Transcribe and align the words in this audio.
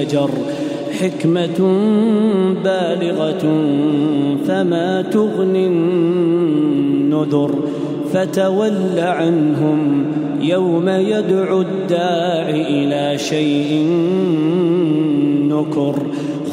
مزدجر 0.00 0.30
حكمة 1.00 1.58
بالغة 2.64 3.44
فما 4.46 5.02
تغني 5.02 5.66
النذر. 5.66 7.50
فتول 8.12 8.98
عنهم 8.98 10.04
يوم 10.40 10.88
يدعو 10.88 11.60
الداع 11.60 12.50
إلى 12.50 13.18
شيء 13.18 13.86
نكر. 15.48 15.94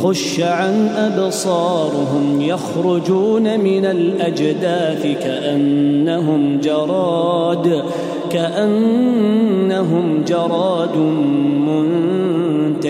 خش 0.03 0.39
عن 0.39 0.87
أبصارهم 0.87 2.41
يخرجون 2.41 3.59
من 3.59 3.85
الأجداث 3.85 5.07
كأنهم 5.23 6.59
جراد 6.63 7.83
كأنهم 8.31 10.23
جراد 10.27 10.97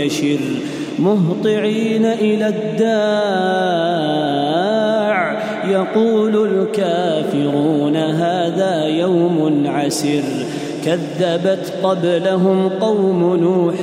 منتشر 0.07 0.39
مهطعين 1.00 2.05
إلى 2.05 2.47
الداع. 2.47 2.88
يقول 5.69 6.47
الكافرون 6.47 7.95
هذا 7.95 8.86
يوم 8.86 9.64
عسر. 9.66 10.23
كذبت 10.86 11.73
قبلهم 11.83 12.69
قوم 12.69 13.36
نوح 13.36 13.75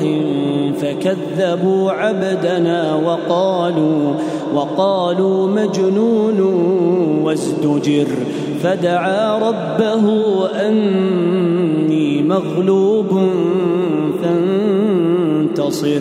فكذبوا 0.80 1.90
عبدنا 1.90 2.94
وقالوا 2.94 4.14
وقالوا 4.54 5.48
مجنون 5.48 6.40
وازدجر. 7.24 8.06
فدعا 8.62 9.38
ربه 9.38 10.06
أني 10.68 12.22
مغلوب 12.22 13.28
فانتصر 15.64 16.00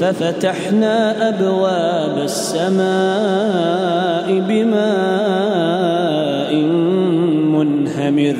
ففتحنا 0.00 1.28
أبواب 1.28 2.18
السماء 2.24 4.26
بماء 4.48 6.54
منهمر 7.56 8.36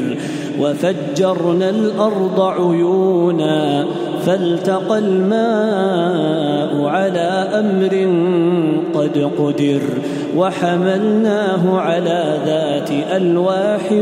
وفجرنا 0.60 1.70
الأرض 1.70 2.40
عيونا 2.40 3.86
فالتقى 4.26 4.98
الماء 4.98 6.84
على 6.84 7.48
أمر 7.54 7.94
قد 8.94 9.30
قدر 9.38 9.80
وحملناه 10.36 11.78
على 11.78 12.38
ذات 12.46 12.90
ألواح 12.90 13.92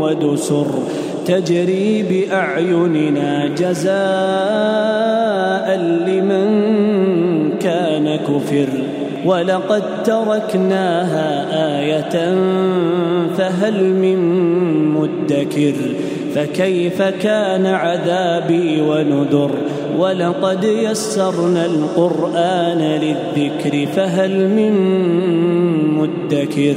ودسر. 0.00 0.66
تجري 1.26 2.02
بأعيننا 2.02 3.46
جزاء 3.46 3.96
لمن 5.80 6.48
كان 7.58 8.16
كفر. 8.16 8.68
ولقد 9.24 9.82
تركناها 10.04 11.46
آية 11.80 12.34
فهل 13.38 13.84
من 13.84 14.18
مدكر؟ 14.88 15.74
فكيف 16.34 17.02
كان 17.02 17.66
عذابي 17.66 18.80
ونذر؟ 18.80 19.50
ولقد 19.98 20.64
يسرنا 20.64 21.66
القرآن 21.66 22.78
للذكر 22.78 23.86
فهل 23.86 24.48
من 24.48 24.72
مدكر؟ 25.98 26.76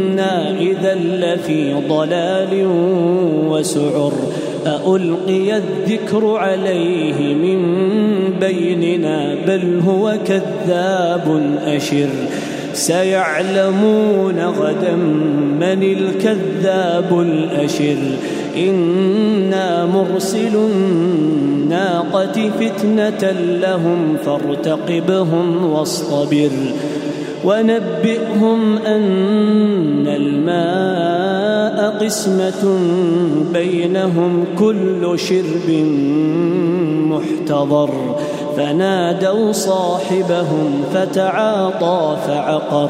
إذا 0.59 0.95
لفي 0.95 1.73
ضلال 1.89 2.67
وسعر 3.47 4.13
ألقي 4.67 5.57
الذكر 5.57 6.35
عليه 6.35 7.33
من 7.33 7.59
بيننا 8.39 9.35
بل 9.47 9.81
هو 9.87 10.17
كذاب 10.25 11.55
أشر 11.65 12.09
سيعلمون 12.73 14.39
غدا 14.39 14.95
من 15.61 15.83
الكذاب 15.83 17.19
الأشر 17.19 17.97
إنا 18.57 19.85
مرسل 19.85 20.55
الناقة 20.55 22.51
فتنة 22.59 23.31
لهم 23.61 24.17
فارتقبهم 24.25 25.65
واصطبر 25.65 26.51
ونبئهم 27.45 28.77
أن 28.77 30.07
الماء 30.07 31.97
قسمة 32.05 32.79
بينهم 33.53 34.45
كل 34.59 35.19
شرب 35.19 35.69
محتضر. 37.09 37.89
فنادوا 38.57 39.51
صاحبهم 39.51 40.83
فتعاطى 40.93 42.17
فعقر. 42.27 42.89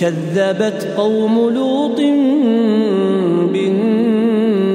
كذبت 0.00 0.88
قوم 0.96 1.50
لوط 1.50 2.00
بالنذر 3.52 4.70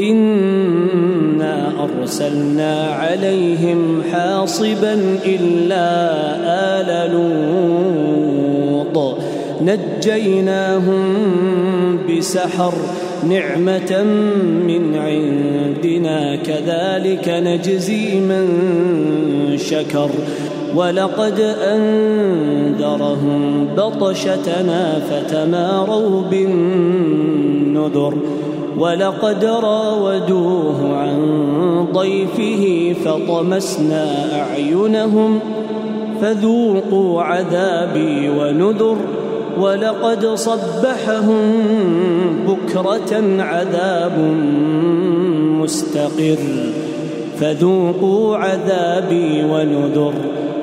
إنا 0.00 1.72
أرسلنا 1.84 2.86
عليهم 2.86 4.02
حاصبا 4.12 5.18
إلا 5.26 5.86
آل 6.80 7.10
لوط 7.12 8.96
نجيناهم 9.60 11.04
بسحر 12.08 12.74
نعمة 13.28 14.02
من 14.66 14.96
عندنا 14.96 16.36
كذلك 16.36 17.28
نجزي 17.28 18.20
من 18.20 18.46
شكر 19.58 20.10
ولقد 20.76 21.40
أن 21.40 21.80
فنذرهم 22.78 23.68
بطشتنا 23.76 24.98
فتماروا 25.10 26.22
بالنذر. 26.30 28.14
ولقد 28.78 29.44
راودوه 29.44 30.96
عن 30.96 31.18
ضيفه 31.92 32.94
فطمسنا 33.04 34.06
أعينهم 34.42 35.38
فذوقوا 36.20 37.22
عذابي 37.22 38.28
ونذر. 38.28 38.96
ولقد 39.60 40.26
صبحهم 40.26 41.52
بكرة 42.48 43.42
عذاب 43.42 44.18
مستقر. 45.62 46.38
فذوقوا 47.40 48.36
عذابي 48.36 49.44
ونذر. 49.44 50.14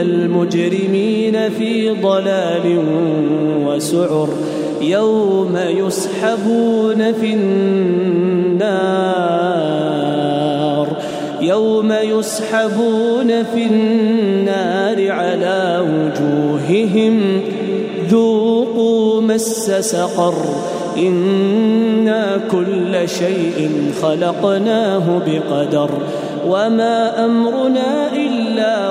المجرمين 0.00 1.50
في 1.50 1.90
ضلال 1.90 2.78
وسعر 3.66 4.28
يوم 4.82 5.56
يسحبون 5.56 7.12
في 7.12 7.34
النار 7.34 8.96
يوم 11.40 11.92
يسحبون 11.92 13.42
في 13.42 13.66
النار 13.66 15.10
على 15.10 15.84
وجوههم 15.90 17.40
ذوقوا 18.10 19.20
مس 19.20 19.70
سقر 19.70 20.34
إنا 20.96 22.40
كل 22.50 23.08
شيء 23.08 23.70
خلقناه 24.02 25.22
بقدر 25.26 25.90
وما 26.48 27.24
أمرنا 27.24 28.12
إلا 28.12 28.90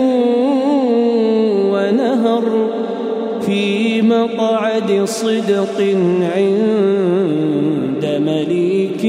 مقعد 4.71 5.05
صدق 5.05 5.81
عند 6.35 8.05
مليك 8.05 9.03